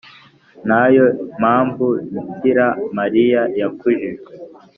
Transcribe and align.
nayo 0.67 1.05
mpamvu 1.39 1.85
bikira 2.11 2.67
mariya 2.97 3.41
yakujijwe 3.59 4.31